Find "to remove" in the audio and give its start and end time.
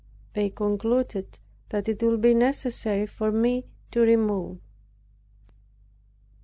3.91-4.57